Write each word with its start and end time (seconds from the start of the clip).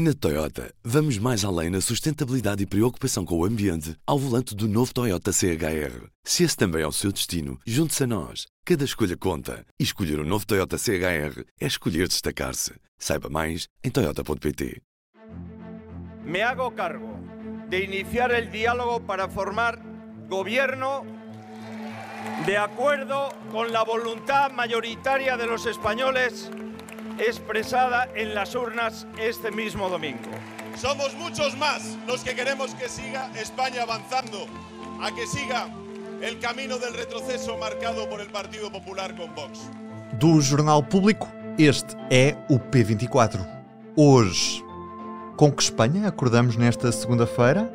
Na 0.00 0.14
Toyota, 0.14 0.72
vamos 0.84 1.18
mais 1.18 1.44
além 1.44 1.70
na 1.70 1.80
sustentabilidade 1.80 2.62
e 2.62 2.66
preocupação 2.66 3.24
com 3.24 3.36
o 3.36 3.44
ambiente 3.44 3.96
ao 4.06 4.16
volante 4.16 4.54
do 4.54 4.68
novo 4.68 4.94
Toyota 4.94 5.32
CHR. 5.32 6.06
Se 6.22 6.44
esse 6.44 6.56
também 6.56 6.82
é 6.82 6.86
o 6.86 6.92
seu 6.92 7.10
destino, 7.10 7.58
junte-se 7.66 8.04
a 8.04 8.06
nós. 8.06 8.46
Cada 8.64 8.84
escolha 8.84 9.16
conta. 9.16 9.66
E 9.76 9.82
escolher 9.82 10.20
o 10.20 10.22
um 10.22 10.24
novo 10.24 10.46
Toyota 10.46 10.78
CHR 10.78 11.42
é 11.60 11.66
escolher 11.66 12.06
destacar-se. 12.06 12.74
Saiba 12.96 13.28
mais 13.28 13.66
em 13.82 13.90
Toyota.pt. 13.90 14.80
Me 16.24 16.42
hago 16.42 16.70
cargo 16.76 17.18
de 17.68 17.82
iniciar 17.82 18.30
el 18.30 18.52
diálogo 18.52 19.00
para 19.00 19.28
formar 19.28 19.80
gobierno 20.28 21.04
de 22.46 22.56
acuerdo 22.56 23.30
con 23.50 23.72
la 23.72 23.82
voluntad 23.82 24.52
mayoritaria 24.52 25.36
de 25.36 25.46
los 25.46 25.66
españoles 25.66 26.48
expresada 27.18 28.08
en 28.14 28.34
las 28.34 28.54
urnas 28.54 29.06
este 29.18 29.50
mismo 29.50 29.88
domingo. 29.88 30.30
Somos 30.76 31.14
muchos 31.14 31.56
más 31.56 31.96
los 32.06 32.22
que 32.22 32.34
queremos 32.34 32.74
que 32.74 32.88
siga 32.88 33.30
España 33.34 33.82
avanzando, 33.82 34.46
a 35.00 35.10
que 35.12 35.26
siga 35.26 35.68
el 36.22 36.38
camino 36.38 36.78
del 36.78 36.94
retroceso 36.94 37.56
marcado 37.58 38.08
por 38.08 38.20
el 38.20 38.28
Partido 38.28 38.70
Popular 38.70 39.16
con 39.16 39.34
Vox. 39.34 39.70
Do 40.18 40.40
Jornal 40.40 40.86
Público, 40.86 41.28
este 41.58 41.96
é 42.10 42.36
o 42.48 42.58
P24. 42.58 43.46
Hoje, 43.96 44.64
com 45.36 45.52
que 45.52 45.62
Espanha 45.62 46.08
acordamos 46.08 46.56
nesta 46.56 46.90
segunda-feira? 46.90 47.72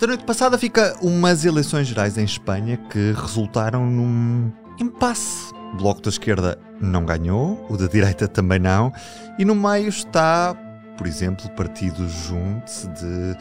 Da 0.00 0.08
noite 0.08 0.24
passada 0.24 0.58
fica 0.58 0.96
umas 1.00 1.44
eleições 1.44 1.86
gerais 1.86 2.18
em 2.18 2.24
Espanha 2.24 2.76
que 2.90 3.12
resultaram 3.12 3.86
num 3.86 4.52
impasse. 4.78 5.53
O 5.74 5.76
Bloco 5.76 6.00
da 6.00 6.08
Esquerda 6.08 6.56
não 6.80 7.04
ganhou, 7.04 7.66
o 7.68 7.76
da 7.76 7.88
direita 7.88 8.28
também 8.28 8.60
não, 8.60 8.92
e 9.36 9.44
no 9.44 9.56
meio 9.56 9.88
está, 9.88 10.54
por 10.96 11.04
exemplo, 11.04 11.46
o 11.46 11.50
Partido 11.50 12.08
Junte 12.08 12.86
de 12.88 13.36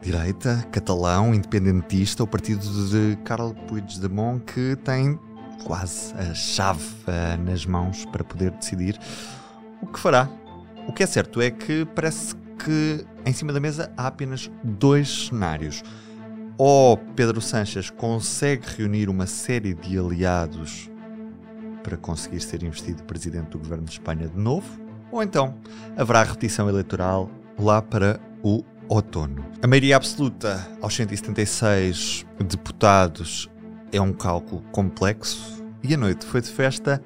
direita, 0.00 0.66
catalão, 0.72 1.34
independentista, 1.34 2.24
o 2.24 2.26
partido 2.26 2.66
de 2.88 3.16
Carlos 3.24 3.52
Puigdemont, 3.68 4.42
que 4.44 4.74
tem 4.76 5.20
quase 5.64 6.14
a 6.14 6.32
chave 6.32 6.82
uh, 6.82 7.42
nas 7.44 7.66
mãos 7.66 8.06
para 8.06 8.24
poder 8.24 8.52
decidir 8.52 8.98
o 9.82 9.86
que 9.86 10.00
fará. 10.00 10.30
O 10.88 10.94
que 10.94 11.02
é 11.02 11.06
certo 11.06 11.42
é 11.42 11.50
que 11.50 11.84
parece 11.94 12.34
que 12.64 13.04
em 13.26 13.34
cima 13.34 13.52
da 13.52 13.60
mesa 13.60 13.92
há 13.98 14.06
apenas 14.06 14.50
dois 14.64 15.26
cenários. 15.26 15.82
Ou 16.56 16.96
Pedro 16.96 17.42
Sanches 17.42 17.90
consegue 17.90 18.64
reunir 18.78 19.10
uma 19.10 19.26
série 19.26 19.74
de 19.74 19.98
aliados 19.98 20.88
para 21.86 21.96
conseguir 21.96 22.40
ser 22.40 22.64
investido 22.64 23.04
presidente 23.04 23.50
do 23.50 23.60
governo 23.60 23.84
de 23.84 23.92
Espanha 23.92 24.26
de 24.26 24.36
novo, 24.36 24.66
ou 25.12 25.22
então 25.22 25.54
haverá 25.96 26.24
repetição 26.24 26.68
eleitoral 26.68 27.30
lá 27.56 27.80
para 27.80 28.18
o 28.42 28.64
outono. 28.88 29.46
A 29.62 29.68
maioria 29.68 29.94
absoluta 29.94 30.68
aos 30.82 30.96
176 30.96 32.26
deputados 32.44 33.48
é 33.92 34.00
um 34.00 34.12
cálculo 34.12 34.62
complexo 34.72 35.64
e 35.80 35.94
a 35.94 35.96
noite 35.96 36.26
foi 36.26 36.40
de 36.40 36.50
festa, 36.50 37.00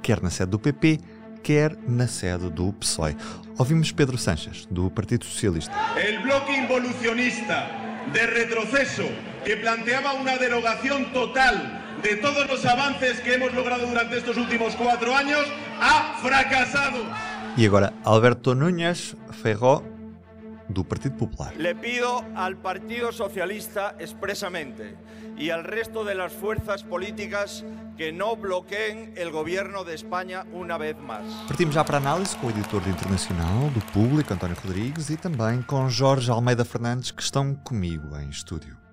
quer 0.00 0.22
na 0.22 0.30
sede 0.30 0.52
do 0.52 0.58
PP, 0.60 1.00
quer 1.42 1.76
na 1.88 2.06
sede 2.06 2.48
do 2.48 2.72
PSOE. 2.74 3.16
Ouvimos 3.58 3.90
Pedro 3.90 4.16
Sanches, 4.16 4.68
do 4.70 4.88
Partido 4.88 5.24
Socialista. 5.24 5.74
El 5.96 6.22
bloque 6.22 6.56
involucionista 6.56 7.66
de 8.12 8.24
retroceso 8.24 9.02
que 9.44 9.56
planteaba 9.56 10.12
una 10.12 10.36
derogación 10.36 11.12
total 11.12 11.85
de 12.02 12.16
todos 12.16 12.46
los 12.48 12.64
avances 12.64 13.20
que 13.20 13.34
hemos 13.34 13.52
logrado 13.54 13.86
durante 13.86 14.18
estos 14.18 14.36
últimos 14.36 14.74
cuatro 14.76 15.14
años, 15.14 15.46
ha 15.80 16.18
fracasado. 16.22 16.98
E 17.56 17.64
agora, 17.66 17.94
Alberto 18.04 18.54
Núñez 18.54 19.16
Ferró, 19.42 19.82
do 20.68 20.84
Partido 20.84 21.16
Popular. 21.16 21.54
Le 21.56 21.74
pido 21.74 22.24
al 22.34 22.56
Partido 22.56 23.12
Socialista 23.12 23.94
expresamente 23.98 24.96
y 25.38 25.50
al 25.50 25.64
resto 25.64 26.04
de 26.04 26.14
las 26.14 26.32
fuerzas 26.32 26.82
políticas 26.82 27.64
que 27.96 28.12
no 28.12 28.36
bloqueen 28.36 29.12
el 29.16 29.30
gobierno 29.30 29.84
de 29.84 29.94
España 29.94 30.44
una 30.52 30.76
vez 30.78 30.96
más. 30.98 31.22
Partimos 31.48 31.74
já 31.74 31.84
para 31.84 31.98
a 31.98 32.00
análise 32.00 32.36
com 32.36 32.48
o 32.48 32.50
editor 32.50 32.82
de 32.82 32.90
Internacional, 32.90 33.70
do 33.70 33.80
Público, 33.92 34.32
António 34.32 34.56
Rodrigues, 34.62 35.10
e 35.10 35.16
também 35.16 35.62
com 35.62 35.88
Jorge 35.88 36.30
Almeida 36.30 36.64
Fernandes, 36.64 37.10
que 37.10 37.22
estão 37.22 37.54
comigo 37.54 38.16
em 38.18 38.28
estúdio. 38.28 38.85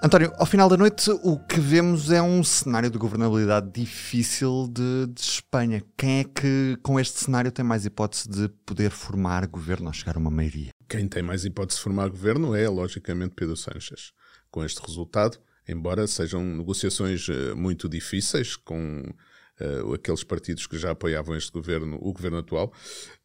António, 0.00 0.32
ao 0.36 0.46
final 0.46 0.68
da 0.68 0.76
noite, 0.76 1.10
o 1.24 1.36
que 1.40 1.58
vemos 1.58 2.12
é 2.12 2.22
um 2.22 2.44
cenário 2.44 2.88
de 2.88 2.96
governabilidade 2.96 3.68
difícil 3.72 4.68
de, 4.70 5.12
de, 5.12 5.20
Espanha. 5.20 5.82
Quem 5.96 6.20
é 6.20 6.24
que, 6.24 6.78
com 6.84 7.00
este 7.00 7.18
cenário, 7.18 7.50
tem 7.50 7.64
mais 7.64 7.84
hipótese 7.84 8.28
de 8.28 8.48
poder 8.64 8.92
formar 8.92 9.44
governo 9.48 9.88
ou 9.88 9.92
chegar 9.92 10.14
a 10.14 10.20
uma 10.20 10.30
maioria? 10.30 10.70
Quem 10.88 11.08
tem 11.08 11.20
mais 11.20 11.44
hipótese 11.44 11.78
de 11.78 11.82
formar 11.82 12.08
governo 12.10 12.54
é, 12.54 12.68
logicamente, 12.68 13.34
Pedro 13.34 13.56
Sánchez. 13.56 14.12
Com 14.52 14.64
este 14.64 14.80
resultado, 14.80 15.36
embora 15.68 16.06
sejam 16.06 16.44
negociações 16.44 17.28
uh, 17.28 17.56
muito 17.56 17.88
difíceis 17.88 18.54
com 18.54 19.02
uh, 19.02 19.94
aqueles 19.94 20.22
partidos 20.22 20.68
que 20.68 20.78
já 20.78 20.92
apoiavam 20.92 21.36
este 21.36 21.50
governo, 21.50 21.98
o 22.00 22.12
governo 22.12 22.38
atual, 22.38 22.72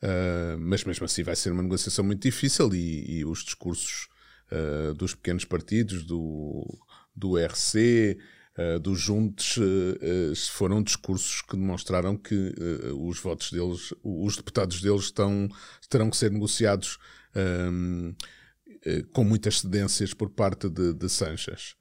uh, 0.01 0.57
mas 0.57 0.83
mesmo 0.83 1.05
assim 1.05 1.21
vai 1.21 1.35
ser 1.35 1.51
uma 1.51 1.61
negociação 1.61 2.03
muito 2.03 2.23
difícil 2.23 2.73
e, 2.73 3.19
e 3.19 3.25
os 3.25 3.43
discursos 3.43 4.07
uh, 4.53 4.93
dos 4.93 5.15
pequenos 5.15 5.45
partidos, 5.45 6.03
do, 6.03 6.65
do 7.15 7.37
RC, 7.37 8.17
uh, 8.57 8.79
dos 8.79 8.99
Juntos, 8.99 9.57
uh, 9.57 10.35
foram 10.51 10.81
discursos 10.83 11.41
que 11.41 11.55
demonstraram 11.55 12.15
que 12.15 12.53
os 12.95 13.19
votos 13.19 13.51
deles, 13.51 13.93
os 14.03 14.37
deputados 14.37 14.81
deles 14.81 15.05
estão, 15.05 15.49
terão 15.89 16.09
que 16.09 16.17
ser 16.17 16.31
negociados 16.31 16.97
um, 17.35 18.13
com 19.11 19.23
muitas 19.23 19.61
cedências 19.61 20.13
por 20.13 20.29
parte 20.29 20.69
de, 20.69 20.93
de 20.93 21.09
Sanches. 21.09 21.75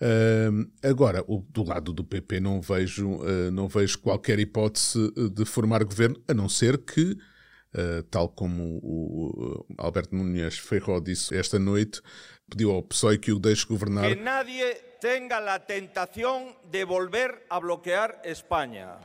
Uh, 0.00 0.66
agora, 0.82 1.22
o, 1.28 1.44
do 1.50 1.62
lado 1.62 1.92
do 1.92 2.02
PP 2.02 2.40
não 2.40 2.60
vejo, 2.60 3.06
uh, 3.16 3.50
não 3.52 3.68
vejo 3.68 3.98
qualquer 3.98 4.38
hipótese 4.38 4.98
de 5.34 5.44
formar 5.44 5.84
governo, 5.84 6.20
a 6.26 6.32
não 6.32 6.48
ser 6.48 6.78
que 6.78 7.16
Uh, 7.72 8.02
tal 8.10 8.34
como 8.34 8.80
o, 8.82 9.30
o 9.30 9.66
Alberto 9.78 10.16
Núñez 10.16 10.58
Ferro 10.58 11.00
disse 11.00 11.38
esta 11.38 11.56
noite, 11.56 12.02
pediu 12.50 12.72
ao 12.72 12.82
PSOE 12.82 13.18
que 13.18 13.30
o 13.30 13.38
deixe 13.38 13.64
governar. 13.66 14.08
Que 14.08 14.16
nadie 14.16 14.74
tenga 15.00 15.38
la 15.38 15.64
tentación 15.64 16.56
de 16.70 16.84
volver 16.84 17.46
a 17.48 17.60
bloquear 17.60 18.20
España. 18.24 18.98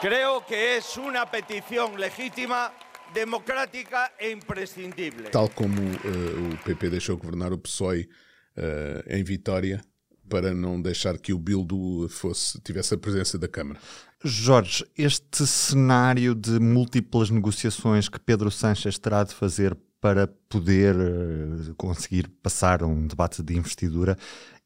Creo 0.00 0.44
que 0.44 0.76
es 0.76 0.96
una 0.96 1.30
petición 1.30 2.00
legítima 2.00 2.72
democrática 3.14 4.12
e 4.18 4.30
imprescindible. 4.30 5.30
Tal 5.30 5.50
como 5.50 5.80
uh, 5.80 6.54
o 6.54 6.56
PP 6.64 6.90
deixou 6.90 7.16
governar 7.16 7.52
o 7.52 7.58
PSOE 7.58 8.08
uh, 8.56 9.06
em 9.06 9.22
Vitória, 9.22 9.80
para 10.30 10.54
não 10.54 10.80
deixar 10.80 11.18
que 11.18 11.32
o 11.32 11.38
Bildu 11.38 12.08
fosse, 12.08 12.58
tivesse 12.60 12.94
a 12.94 12.98
presença 12.98 13.36
da 13.36 13.48
Câmara. 13.48 13.80
Jorge, 14.24 14.86
este 14.96 15.46
cenário 15.46 16.34
de 16.34 16.60
múltiplas 16.60 17.30
negociações 17.30 18.08
que 18.08 18.20
Pedro 18.20 18.50
Sanches 18.50 18.96
terá 18.96 19.24
de 19.24 19.34
fazer 19.34 19.76
para 20.00 20.28
poder 20.48 20.94
uh, 20.94 21.74
conseguir 21.76 22.28
passar 22.42 22.82
um 22.84 23.06
debate 23.06 23.42
de 23.42 23.56
investidura 23.56 24.16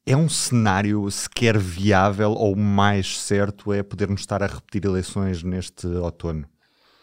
é 0.07 0.15
um 0.15 0.29
cenário 0.29 1.11
sequer 1.11 1.59
viável 1.59 2.33
ou 2.33 2.53
o 2.53 2.59
mais 2.59 3.19
certo 3.19 3.73
é 3.73 3.83
podermos 3.83 4.21
estar 4.21 4.43
a 4.43 4.47
repetir 4.47 4.85
eleições 4.85 5.43
neste 5.43 5.87
outono? 5.87 6.47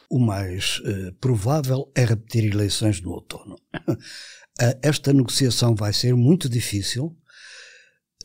O 0.09 0.19
mais 0.19 0.79
uh, 0.79 1.11
provável 1.19 1.91
é 1.95 2.05
repetir 2.05 2.45
eleições 2.53 3.01
no 3.01 3.11
outono. 3.11 3.55
uh, 3.89 3.97
esta 4.83 5.11
negociação 5.11 5.73
vai 5.73 5.93
ser 5.93 6.15
muito 6.15 6.47
difícil 6.47 7.17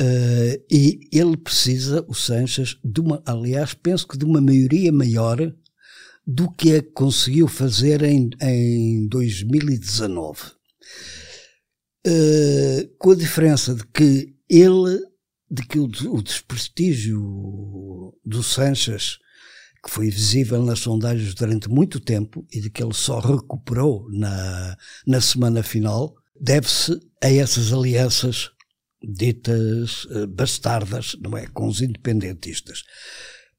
Uh, 0.00 0.62
e 0.70 1.08
ele 1.10 1.36
precisa, 1.38 2.04
o 2.06 2.14
Sanches, 2.14 2.76
de 2.84 3.00
uma, 3.00 3.22
aliás, 3.25 3.72
penso 3.72 4.06
que 4.06 4.19
de 4.19 4.26
uma 4.26 4.40
maioria 4.40 4.93
maior 4.93 5.38
do 6.26 6.50
que 6.50 6.75
a 6.75 6.82
conseguiu 6.82 7.48
fazer 7.48 8.02
em, 8.02 8.28
em 8.43 9.06
2019. 9.08 10.40
Uh, 12.06 12.88
com 12.98 13.12
a 13.12 13.16
diferença 13.16 13.75
de 13.75 13.87
que 13.87 14.34
ele, 14.48 15.00
de 15.50 15.66
que 15.66 15.78
o, 15.78 15.84
o 15.84 16.22
desprestígio 16.22 18.12
do 18.25 18.42
Sanches, 18.42 19.19
que 19.82 19.90
foi 19.90 20.10
visível 20.10 20.62
nas 20.62 20.81
sondagens 20.81 21.32
durante 21.34 21.70
muito 21.70 22.00
tempo 22.00 22.44
e 22.52 22.60
de 22.60 22.69
que 22.69 22.82
ele 22.82 22.94
só 22.94 23.19
recuperou 23.19 24.06
na, 24.10 24.76
na 25.06 25.20
semana 25.20 25.62
final, 25.62 26.14
deve-se 26.38 27.00
a 27.22 27.32
essas 27.32 27.72
alianças 27.72 28.50
ditas 29.06 30.05
uh, 30.06 30.26
bastardas, 30.26 31.17
não 31.20 31.37
é? 31.37 31.47
Com 31.47 31.69
os 31.69 31.81
independentistas. 31.81 32.81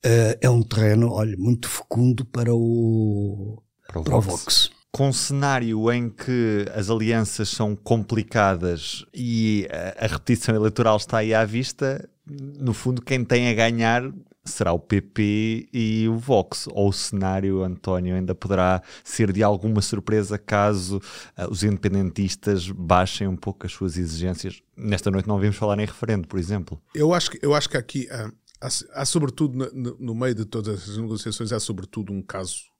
Uh, 0.06 0.38
é 0.42 0.50
um 0.50 0.62
terreno, 0.62 1.12
olha, 1.12 1.36
muito 1.38 1.70
fecundo 1.70 2.26
para 2.26 2.54
o, 2.54 3.62
para 3.88 4.00
o, 4.00 4.04
para 4.04 4.18
o 4.18 4.22
Vox. 4.22 4.70
Com 4.92 5.10
um 5.10 5.14
cenário 5.14 5.92
em 5.92 6.10
que 6.10 6.66
as 6.74 6.90
alianças 6.90 7.50
são 7.50 7.76
complicadas 7.76 9.06
e 9.14 9.68
a, 9.72 10.06
a 10.06 10.08
repetição 10.08 10.56
eleitoral 10.56 10.98
está 10.98 11.20
aí 11.20 11.34
à 11.34 11.46
vista, 11.46 12.08
no 12.26 12.74
fundo, 12.74 13.02
quem 13.02 13.24
tem 13.24 13.50
a 13.50 13.54
ganhar 13.54 14.04
será 14.48 14.74
o 14.74 14.80
PP 14.80 15.70
e 15.74 16.08
o 16.08 16.18
Vox. 16.18 16.68
Ou 16.72 16.90
o 16.90 16.94
cenário, 16.94 17.64
António, 17.64 18.16
ainda 18.16 18.34
poderá 18.34 18.82
ser 19.04 19.32
de 19.32 19.44
alguma 19.44 19.82
surpresa 19.82 20.38
caso 20.38 20.98
uh, 20.98 21.50
os 21.50 21.64
independentistas 21.64 22.70
baixem 22.70 23.28
um 23.28 23.36
pouco 23.36 23.66
as 23.66 23.72
suas 23.72 23.98
exigências. 23.98 24.62
Nesta 24.76 25.12
noite 25.12 25.28
não 25.28 25.40
vimos 25.40 25.56
falar 25.56 25.78
em 25.80 25.86
referendo, 25.86 26.28
por 26.28 26.40
exemplo. 26.40 26.82
Eu 26.94 27.14
acho 27.14 27.32
que, 27.32 27.40
eu 27.42 27.54
acho 27.54 27.70
que 27.70 27.78
aqui 27.78 28.08
há, 28.10 28.32
há, 28.62 28.68
há 28.94 29.06
sobretudo, 29.06 29.72
no, 29.74 29.98
no 30.00 30.16
meio 30.16 30.36
de 30.36 30.46
todas 30.46 30.90
as 30.90 30.98
negociações, 30.98 31.52
há 31.52 31.60
sobretudo 31.60 32.14
um 32.14 32.22
caso 32.22 32.77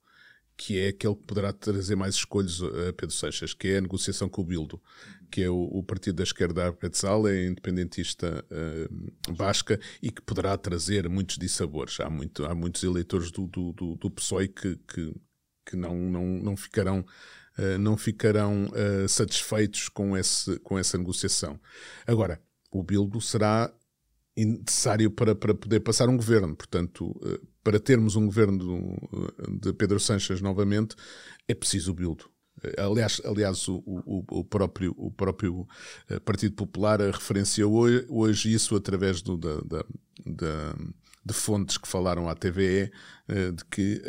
que 0.58 0.76
é 0.76 0.88
aquele 0.88 1.14
que 1.14 1.22
poderá 1.22 1.52
trazer 1.52 1.94
mais 1.94 2.16
escolhas 2.16 2.60
a 2.60 2.92
Pedro 2.92 3.12
Sanches, 3.12 3.54
que 3.54 3.68
é 3.68 3.78
a 3.78 3.80
negociação 3.80 4.28
com 4.28 4.42
o 4.42 4.44
Bildo, 4.44 4.82
que 5.30 5.42
é 5.42 5.48
o, 5.48 5.56
o 5.56 5.84
partido 5.84 6.16
da 6.16 6.24
esquerda 6.24 6.72
Petzal, 6.72 7.28
é 7.28 7.46
independentista 7.46 8.44
uh, 8.50 9.32
basca 9.34 9.78
e 10.02 10.10
que 10.10 10.20
poderá 10.20 10.58
trazer 10.58 11.08
muitos 11.08 11.38
dissabores. 11.38 12.00
Há, 12.00 12.10
muito, 12.10 12.44
há 12.44 12.56
muitos 12.56 12.82
eleitores 12.82 13.30
do, 13.30 13.46
do, 13.46 13.72
do, 13.72 13.94
do 13.94 14.10
PSOE 14.10 14.48
que, 14.48 14.76
que, 14.92 15.14
que 15.64 15.76
não, 15.76 15.96
não, 15.96 16.26
não 16.26 16.56
ficarão 16.56 17.06
uh, 17.56 17.78
não 17.78 17.96
ficarão 17.96 18.66
uh, 18.66 19.08
satisfeitos 19.08 19.88
com, 19.88 20.16
esse, 20.16 20.58
com 20.58 20.76
essa 20.76 20.98
negociação. 20.98 21.60
Agora, 22.04 22.42
o 22.72 22.82
Bildo 22.82 23.20
será 23.20 23.72
necessário 24.44 25.10
para, 25.10 25.34
para 25.34 25.54
poder 25.54 25.80
passar 25.80 26.08
um 26.08 26.16
governo. 26.16 26.54
Portanto, 26.54 27.06
uh, 27.06 27.46
para 27.62 27.78
termos 27.78 28.16
um 28.16 28.26
governo 28.26 28.96
de 29.60 29.72
Pedro 29.74 30.00
Sanches 30.00 30.40
novamente, 30.40 30.96
é 31.46 31.54
preciso 31.54 31.90
o 31.90 31.94
bildo. 31.94 32.24
Aliás, 32.76 33.20
aliás 33.24 33.68
o, 33.68 33.82
o, 33.86 34.24
o, 34.30 34.44
próprio, 34.44 34.94
o 34.96 35.10
próprio 35.10 35.66
eh, 36.08 36.18
Partido 36.18 36.56
Popular 36.56 37.00
referenciou 37.00 37.72
hoje, 37.72 38.06
hoje 38.08 38.52
isso 38.52 38.74
através 38.74 39.22
do, 39.22 39.36
da, 39.36 39.60
da, 39.60 39.84
da, 40.26 40.74
de 41.24 41.34
fontes 41.34 41.78
que 41.78 41.86
falaram 41.86 42.28
à 42.28 42.34
TVE 42.34 42.90
eh, 43.28 43.52
de 43.52 43.64
que 43.66 44.02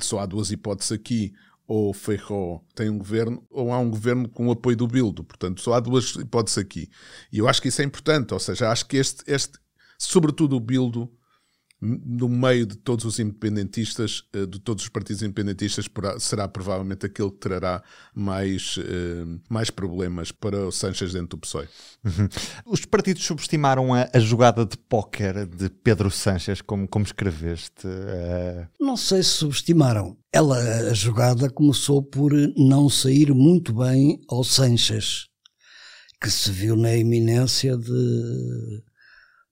só 0.00 0.18
há 0.18 0.26
duas 0.26 0.50
hipóteses 0.50 0.92
aqui. 0.92 1.32
Ou 1.74 1.94
Feijó 1.94 2.60
tem 2.74 2.90
um 2.90 2.98
governo, 2.98 3.42
ou 3.50 3.72
há 3.72 3.78
um 3.78 3.88
governo 3.88 4.28
com 4.28 4.48
o 4.48 4.50
apoio 4.50 4.76
do 4.76 4.86
Bildo. 4.86 5.24
Portanto, 5.24 5.62
só 5.62 5.72
há 5.72 5.80
duas 5.80 6.16
hipóteses 6.16 6.58
aqui. 6.58 6.90
E 7.32 7.38
eu 7.38 7.48
acho 7.48 7.62
que 7.62 7.68
isso 7.68 7.80
é 7.80 7.84
importante. 7.86 8.34
Ou 8.34 8.38
seja, 8.38 8.70
acho 8.70 8.84
que 8.84 8.98
este, 8.98 9.24
este 9.26 9.58
sobretudo 9.98 10.54
o 10.54 10.60
Bildo, 10.60 11.10
no 11.82 12.28
meio 12.28 12.64
de 12.64 12.76
todos 12.76 13.04
os 13.04 13.18
independentistas, 13.18 14.22
eh, 14.32 14.46
de 14.46 14.60
todos 14.60 14.84
os 14.84 14.88
partidos 14.88 15.20
independentistas, 15.22 15.86
será 16.20 16.46
provavelmente 16.46 17.06
aquele 17.06 17.30
que 17.30 17.38
trará 17.38 17.82
mais, 18.14 18.78
eh, 18.78 19.24
mais 19.50 19.68
problemas 19.68 20.30
para 20.30 20.68
o 20.68 20.70
Sanches 20.70 21.12
dentro 21.12 21.36
do 21.36 21.38
PSOE. 21.38 21.66
Uhum. 22.04 22.28
Os 22.66 22.84
partidos 22.84 23.24
subestimaram 23.24 23.92
a, 23.92 24.08
a, 24.14 24.20
jogada 24.20 24.64
de 24.64 24.76
póquer 24.76 25.44
de 25.44 25.68
Pedro 25.68 26.08
Sanches, 26.08 26.60
como, 26.60 26.86
como 26.86 27.04
escreveste? 27.04 27.84
Uh... 27.84 28.68
Não 28.78 28.96
sei 28.96 29.22
se 29.24 29.30
subestimaram. 29.30 30.16
Ela, 30.32 30.58
a 30.88 30.94
jogada 30.94 31.50
começou 31.50 32.00
por 32.00 32.32
não 32.56 32.88
sair 32.88 33.34
muito 33.34 33.74
bem 33.74 34.20
ao 34.28 34.44
Sanches, 34.44 35.26
que 36.20 36.30
se 36.30 36.50
viu 36.52 36.76
na 36.76 36.94
iminência 36.96 37.76
de 37.76 38.82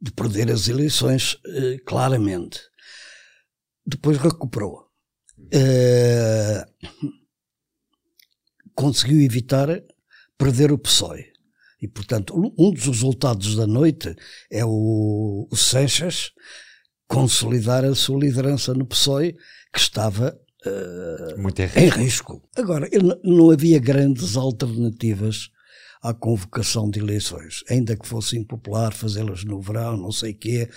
de 0.00 0.12
perder 0.12 0.50
as 0.50 0.68
eleições, 0.68 1.36
eh, 1.46 1.78
claramente. 1.84 2.60
Depois 3.86 4.16
recuperou. 4.18 4.88
Uh, 5.38 6.90
conseguiu 8.74 9.20
evitar 9.20 9.68
perder 10.38 10.70
o 10.70 10.78
PSOE. 10.78 11.26
E, 11.82 11.88
portanto, 11.88 12.34
um 12.58 12.70
dos 12.70 12.86
resultados 12.86 13.56
da 13.56 13.66
noite 13.66 14.14
é 14.50 14.64
o, 14.64 15.48
o 15.50 15.56
Seixas 15.56 16.30
consolidar 17.08 17.84
a 17.84 17.94
sua 17.94 18.20
liderança 18.20 18.72
no 18.72 18.86
PSOE, 18.86 19.36
que 19.72 19.80
estava 19.80 20.38
uh, 20.64 21.80
em, 21.80 21.88
risco. 21.88 22.40
Agora, 22.54 22.88
não 23.24 23.50
havia 23.50 23.80
grandes 23.80 24.36
alternativas 24.36 25.50
à 26.02 26.14
convocação 26.14 26.90
de 26.90 26.98
eleições, 26.98 27.62
ainda 27.68 27.96
que 27.96 28.06
fosse 28.06 28.38
impopular 28.38 28.92
fazê-las 28.92 29.44
no 29.44 29.60
verão, 29.60 29.96
não 29.96 30.12
sei 30.12 30.32
quê, 30.32 30.68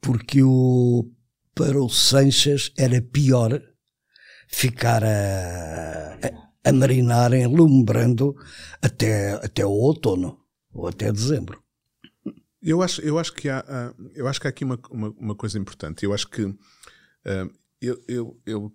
porque 0.00 0.42
o, 0.42 1.08
para 1.54 1.80
o 1.80 1.88
Sanches 1.88 2.72
era 2.76 3.00
pior 3.00 3.60
ficar 4.48 5.04
a, 5.04 6.14
a, 6.14 6.70
a 6.70 6.72
marinar 6.72 7.32
enlumbrando 7.32 8.34
até, 8.82 9.32
até 9.34 9.64
o 9.64 9.70
outono 9.70 10.38
ou 10.72 10.88
até 10.88 11.12
dezembro. 11.12 11.62
Eu 12.60 12.82
acho, 12.82 13.02
eu 13.02 13.18
acho 13.18 13.32
que 13.34 13.48
há, 13.48 13.94
eu 14.14 14.26
acho 14.26 14.40
que 14.40 14.46
há 14.46 14.50
aqui 14.50 14.64
uma, 14.64 14.78
uma, 14.90 15.10
uma 15.10 15.34
coisa 15.34 15.58
importante. 15.58 16.04
Eu 16.04 16.14
acho 16.14 16.28
que 16.28 16.44
uh, 16.44 16.56
eu, 17.80 18.02
eu, 18.08 18.40
eu 18.46 18.72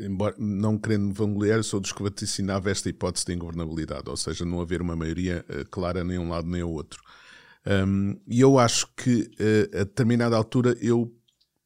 embora 0.00 0.34
não 0.38 0.78
querendo 0.78 1.12
vangloriar, 1.12 1.62
sou 1.62 1.80
dos 1.80 1.92
que 1.92 2.02
vaticinava 2.02 2.70
esta 2.70 2.88
hipótese 2.88 3.26
de 3.26 3.34
ingovernabilidade, 3.34 4.08
ou 4.08 4.16
seja, 4.16 4.44
não 4.44 4.60
haver 4.60 4.80
uma 4.80 4.96
maioria 4.96 5.44
uh, 5.48 5.68
clara 5.70 6.04
nem 6.04 6.18
um 6.18 6.28
lado 6.28 6.48
nem 6.48 6.62
o 6.62 6.70
outro. 6.70 7.02
Um, 7.66 8.18
e 8.26 8.40
eu 8.40 8.58
acho 8.58 8.88
que 8.96 9.30
uh, 9.40 9.80
a 9.80 9.84
determinada 9.84 10.36
altura 10.36 10.76
eu 10.80 11.12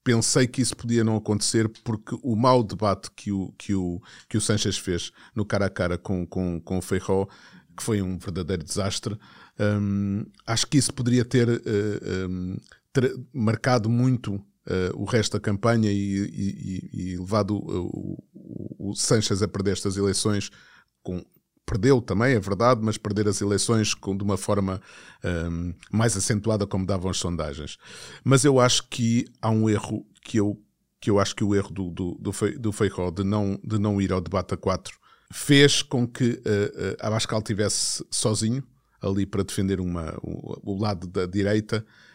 pensei 0.02 0.46
que 0.46 0.60
isso 0.60 0.76
podia 0.76 1.04
não 1.04 1.16
acontecer 1.16 1.68
porque 1.84 2.16
o 2.22 2.34
mau 2.34 2.62
debate 2.62 3.10
que 3.14 3.30
o, 3.30 3.52
que 3.56 3.74
o, 3.74 4.00
que 4.28 4.36
o 4.36 4.40
Sanchez 4.40 4.76
fez 4.76 5.12
no 5.34 5.44
cara 5.44 5.66
a 5.66 5.70
cara 5.70 5.96
com, 5.96 6.26
com, 6.26 6.60
com 6.60 6.78
o 6.78 6.82
Feijó, 6.82 7.26
que 7.76 7.82
foi 7.82 8.02
um 8.02 8.18
verdadeiro 8.18 8.64
desastre, 8.64 9.16
um, 9.58 10.24
acho 10.46 10.66
que 10.66 10.78
isso 10.78 10.92
poderia 10.92 11.24
ter, 11.24 11.48
uh, 11.48 12.28
um, 12.28 12.56
ter 12.92 13.14
marcado 13.32 13.88
muito 13.88 14.44
Uh, 14.64 14.94
o 14.94 15.04
resto 15.04 15.32
da 15.32 15.40
campanha 15.40 15.90
e, 15.90 15.96
e, 15.96 16.90
e 16.92 17.16
levado 17.16 17.56
o, 17.56 18.22
o, 18.32 18.90
o, 18.90 18.94
Sanchez 18.94 19.42
a 19.42 19.48
perder 19.48 19.72
estas 19.72 19.96
eleições 19.96 20.50
com 21.02 21.20
perdeu 21.66 22.00
também, 22.00 22.34
é 22.34 22.40
verdade, 22.40 22.80
mas 22.82 22.96
perder 22.96 23.26
as 23.26 23.40
eleições 23.40 23.92
com, 23.92 24.16
de 24.16 24.22
uma 24.22 24.36
forma 24.36 24.80
um, 25.24 25.28
ehm, 25.28 25.74
mais 25.90 26.16
acentuada 26.16 26.66
como 26.66 26.86
davam 26.86 27.10
as 27.10 27.16
sondagens. 27.16 27.76
Mas 28.22 28.44
eu 28.44 28.60
acho 28.60 28.88
que 28.88 29.24
há 29.40 29.50
um 29.50 29.68
erro 29.68 30.06
que 30.22 30.38
eu 30.38 30.60
que 31.00 31.10
eu 31.10 31.18
acho 31.18 31.34
que 31.34 31.42
o 31.42 31.52
erro 31.52 31.72
do, 31.72 31.90
do, 31.90 32.14
do, 32.20 32.32
do 32.60 32.72
Feijó 32.72 33.10
de 33.10 33.24
não, 33.24 33.58
de 33.64 33.76
não 33.76 34.00
ir 34.00 34.12
ao 34.12 34.20
debate 34.20 34.54
a 34.54 34.56
quatro 34.56 34.96
fez 35.32 35.82
com 35.82 36.06
que 36.06 36.34
uh, 36.34 36.34
uh, 36.34 36.96
Abascal 37.00 37.42
tivesse 37.42 38.06
sozinho 38.08 38.62
ali 39.00 39.26
para 39.26 39.42
defender 39.42 39.80
uma, 39.80 40.16
o, 40.22 40.72
o 40.74 40.80
lado 40.80 41.08
da 41.08 41.26
direita 41.26 41.84
eh, 41.84 42.11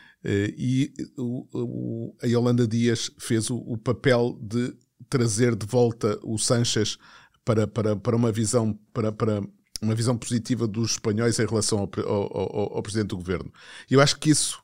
e 0.57 0.93
o, 1.17 2.13
a 2.21 2.27
Yolanda 2.27 2.67
Dias 2.67 3.09
fez 3.17 3.49
o, 3.49 3.57
o, 3.57 3.77
papel 3.77 4.37
de 4.41 4.75
trazer 5.09 5.55
de 5.55 5.65
volta 5.65 6.19
o 6.21 6.37
Sanchez 6.37 6.97
para, 7.45 7.65
para, 7.65 7.95
para 7.95 8.15
uma 8.15 8.31
visão 8.31 8.77
para, 8.93 9.11
para 9.11 9.41
uma 9.81 9.95
visão 9.95 10.17
positiva 10.17 10.67
dos 10.67 10.91
espanhóis 10.91 11.39
em 11.39 11.45
relação 11.45 11.79
ao, 11.79 11.89
ao, 12.05 12.77
ao 12.77 12.83
presidente 12.83 13.09
do 13.09 13.17
governo. 13.17 13.51
E 13.89 13.93
eu 13.93 14.01
acho 14.01 14.19
que 14.19 14.29
isso 14.29 14.61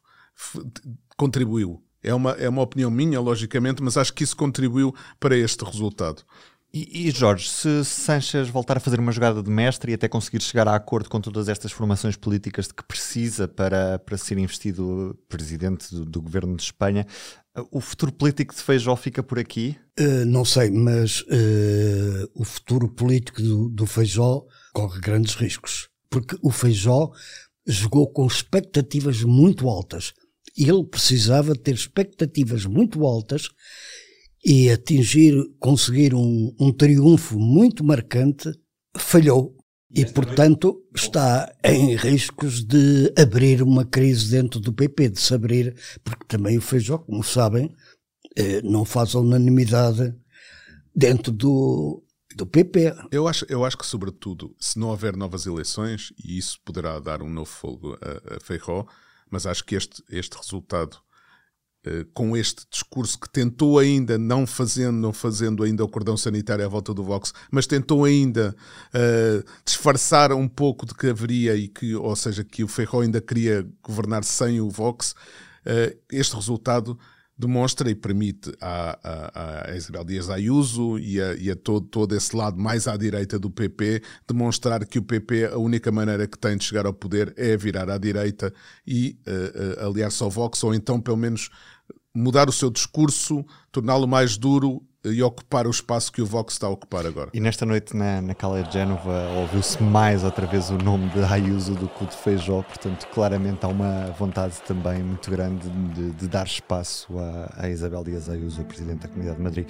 contribuiu. 1.15 1.81
É 2.01 2.13
uma, 2.13 2.31
é 2.31 2.49
uma 2.49 2.61
opinião 2.61 2.91
minha, 2.91 3.19
logicamente, 3.21 3.81
mas 3.81 3.95
acho 3.95 4.13
que 4.13 4.25
isso 4.25 4.35
contribuiu 4.35 4.93
para 5.19 5.38
este 5.38 5.63
resultado. 5.63 6.23
E, 6.75 7.07
e, 7.07 7.11
Jorge, 7.11 7.47
se 7.47 7.85
Sanches 7.85 8.49
voltar 8.49 8.77
a 8.77 8.79
fazer 8.79 8.99
uma 8.99 9.11
jogada 9.11 9.43
de 9.43 9.49
mestre 9.49 9.91
e 9.91 9.95
até 9.95 10.09
conseguir 10.09 10.41
chegar 10.41 10.67
a 10.67 10.75
acordo 10.75 11.07
com 11.07 11.21
todas 11.21 11.47
estas 11.47 11.71
formações 11.71 12.15
políticas 12.15 12.67
de 12.67 12.73
que 12.73 12.83
precisa 12.83 13.47
para, 13.47 13.99
para 13.99 14.17
ser 14.17 14.39
investido 14.39 15.15
presidente 15.29 15.93
do, 15.93 16.03
do 16.03 16.19
governo 16.19 16.55
de 16.55 16.63
Espanha, 16.63 17.05
o 17.69 17.79
futuro 17.79 18.11
político 18.11 18.55
de 18.55 18.61
Feijó 18.61 18.95
fica 18.95 19.21
por 19.21 19.37
aqui? 19.37 19.77
Uh, 19.99 20.25
não 20.25 20.43
sei, 20.43 20.71
mas 20.71 21.21
uh, 21.21 22.31
o 22.33 22.43
futuro 22.43 22.89
político 22.89 23.39
do, 23.39 23.69
do 23.69 23.85
Feijó 23.85 24.43
corre 24.73 24.99
grandes 24.99 25.35
riscos. 25.35 25.89
Porque 26.09 26.35
o 26.41 26.49
Feijó 26.49 27.11
jogou 27.67 28.11
com 28.11 28.25
expectativas 28.25 29.21
muito 29.21 29.69
altas. 29.69 30.13
Ele 30.57 30.83
precisava 30.83 31.55
ter 31.55 31.75
expectativas 31.75 32.65
muito 32.65 33.05
altas 33.05 33.49
e 34.43 34.69
atingir, 34.69 35.33
conseguir 35.59 36.13
um, 36.13 36.53
um 36.59 36.71
triunfo 36.71 37.39
muito 37.39 37.83
marcante, 37.83 38.51
falhou. 38.97 39.55
E, 39.95 40.05
portanto, 40.05 40.83
está 40.93 41.53
em 41.63 41.95
riscos 41.95 42.63
de 42.63 43.13
abrir 43.15 43.62
uma 43.62 43.85
crise 43.85 44.31
dentro 44.31 44.59
do 44.59 44.73
PP, 44.73 45.09
de 45.09 45.19
se 45.21 45.33
abrir, 45.35 45.75
porque 46.03 46.25
também 46.25 46.57
o 46.57 46.62
Feijó, 46.62 46.97
como 46.97 47.23
sabem, 47.23 47.71
eh, 48.35 48.62
não 48.63 48.83
faz 48.83 49.13
a 49.13 49.19
unanimidade 49.19 50.15
dentro 50.95 51.31
do, 51.31 52.03
do 52.35 52.45
PP. 52.47 52.91
Eu 53.12 53.27
acho, 53.27 53.45
eu 53.47 53.63
acho 53.63 53.77
que, 53.77 53.85
sobretudo, 53.85 54.55
se 54.59 54.79
não 54.79 54.89
houver 54.89 55.15
novas 55.15 55.45
eleições, 55.45 56.12
e 56.23 56.39
isso 56.39 56.59
poderá 56.65 57.00
dar 57.00 57.21
um 57.21 57.29
novo 57.29 57.50
fogo 57.50 57.95
a, 58.01 58.35
a 58.35 58.39
Feijó, 58.39 58.88
mas 59.29 59.45
acho 59.45 59.63
que 59.63 59.75
este, 59.75 60.03
este 60.09 60.35
resultado 60.35 60.97
com 62.13 62.35
este 62.35 62.63
discurso 62.69 63.19
que 63.19 63.29
tentou 63.29 63.77
ainda, 63.77 64.17
não 64.17 64.47
fazendo, 64.47 64.97
não 64.97 65.11
fazendo 65.11 65.63
ainda 65.63 65.83
o 65.83 65.87
cordão 65.87 66.15
sanitário 66.15 66.65
à 66.65 66.67
volta 66.67 66.93
do 66.93 67.03
Vox, 67.03 67.33
mas 67.51 67.67
tentou 67.67 68.05
ainda 68.05 68.55
uh, 68.93 69.43
disfarçar 69.65 70.31
um 70.31 70.47
pouco 70.47 70.85
de 70.85 70.93
que 70.93 71.07
haveria 71.07 71.55
e 71.55 71.67
que, 71.67 71.95
ou 71.95 72.15
seja, 72.15 72.43
que 72.43 72.63
o 72.63 72.67
Ferro 72.67 73.01
ainda 73.01 73.19
queria 73.19 73.67
governar 73.81 74.23
sem 74.23 74.61
o 74.61 74.69
Vox, 74.69 75.11
uh, 75.11 75.97
este 76.09 76.35
resultado 76.35 76.97
demonstra 77.37 77.89
e 77.89 77.95
permite 77.95 78.53
a, 78.61 78.99
a, 79.03 79.71
a 79.71 79.75
Isabel 79.75 80.03
Dias 80.03 80.29
Ayuso 80.29 80.99
e 80.99 81.21
a, 81.21 81.33
e 81.35 81.49
a 81.49 81.55
todo, 81.55 81.87
todo 81.87 82.15
esse 82.15 82.35
lado 82.35 82.59
mais 82.59 82.87
à 82.87 82.95
direita 82.95 83.39
do 83.39 83.49
PP 83.49 84.01
demonstrar 84.27 84.85
que 84.85 84.99
o 84.99 85.03
PP, 85.03 85.45
a 85.45 85.57
única 85.57 85.91
maneira 85.91 86.27
que 86.27 86.37
tem 86.37 86.55
de 86.57 86.63
chegar 86.63 86.85
ao 86.85 86.93
poder 86.93 87.33
é 87.35 87.57
virar 87.57 87.89
à 87.89 87.97
direita 87.97 88.53
e 88.85 89.17
uh, 89.27 89.87
aliar-se 89.87 90.21
ao 90.21 90.29
Vox, 90.29 90.63
ou 90.63 90.73
então, 90.73 91.01
pelo 91.01 91.17
menos, 91.17 91.49
mudar 92.13 92.47
o 92.47 92.53
seu 92.53 92.69
discurso, 92.69 93.43
torná-lo 93.71 94.07
mais 94.07 94.37
duro 94.37 94.83
e 95.05 95.22
ocupar 95.22 95.67
o 95.67 95.69
espaço 95.69 96.12
que 96.12 96.22
o 96.22 96.25
Vox 96.25 96.53
está 96.53 96.67
a 96.67 96.69
ocupar 96.69 97.05
agora. 97.05 97.29
E 97.33 97.39
nesta 97.39 97.65
noite 97.65 97.95
na, 97.95 98.22
na 98.22 98.33
Cala 98.33 98.63
de 98.63 98.74
Génova 98.74 99.29
ouviu-se 99.38 99.81
mais 99.81 100.24
outra 100.24 100.45
vez 100.45 100.69
o 100.69 100.77
nome 100.77 101.10
de 101.10 101.24
Ayuso 101.24 101.75
do 101.75 101.88
que 101.88 102.03
o 102.03 102.07
de 102.07 102.15
Feijó, 102.15 102.62
portanto 102.62 103.07
claramente 103.07 103.65
há 103.65 103.67
uma 103.67 104.05
vontade 104.17 104.55
também 104.65 105.03
muito 105.03 105.29
grande 105.29 105.69
de, 105.69 106.12
de 106.12 106.27
dar 106.27 106.45
espaço 106.45 107.07
a, 107.19 107.63
a, 107.65 107.69
Isabel 107.69 108.03
Dias 108.03 108.29
Ayuso, 108.29 108.63
Presidente 108.63 109.01
da 109.01 109.07
Comunidade 109.07 109.38
de 109.38 109.43
Madrid. 109.43 109.67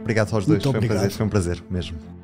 Obrigado 0.00 0.34
aos 0.34 0.46
dois, 0.46 0.62
foi 0.62 0.72
um, 0.72 0.86
prazer, 0.86 1.10
foi 1.10 1.26
um 1.26 1.28
prazer 1.28 1.64
mesmo. 1.70 2.23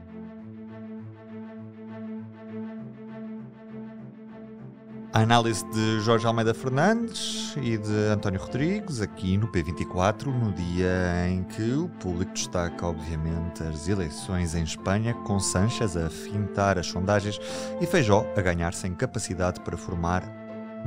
A 5.13 5.23
análise 5.23 5.65
de 5.71 5.99
Jorge 6.01 6.25
Almeida 6.25 6.55
Fernandes 6.55 7.57
e 7.57 7.77
de 7.77 7.93
António 8.13 8.41
Rodrigues, 8.41 9.01
aqui 9.01 9.37
no 9.37 9.49
P24, 9.49 10.27
no 10.27 10.53
dia 10.53 11.29
em 11.29 11.43
que 11.43 11.73
o 11.73 11.89
público 11.89 12.33
destaca, 12.33 12.87
obviamente, 12.87 13.61
as 13.65 13.89
eleições 13.89 14.55
em 14.55 14.63
Espanha, 14.63 15.13
com 15.13 15.41
Sanches 15.41 15.97
a 15.97 16.09
fintar 16.09 16.79
as 16.79 16.87
sondagens 16.87 17.41
e 17.81 17.87
Feijó 17.87 18.25
a 18.37 18.41
ganhar 18.41 18.73
sem 18.73 18.95
capacidade 18.95 19.59
para 19.61 19.77
formar 19.77 20.23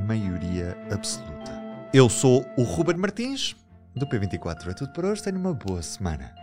maioria 0.08 0.78
absoluta. 0.90 1.62
Eu 1.94 2.08
sou 2.08 2.46
o 2.58 2.64
Ruben 2.64 2.96
Martins, 2.96 3.58
do 3.94 4.08
P24. 4.08 4.70
É 4.70 4.74
tudo 4.74 4.94
por 4.94 5.04
hoje, 5.04 5.22
tenho 5.22 5.38
uma 5.38 5.54
boa 5.54 5.82
semana. 5.82 6.43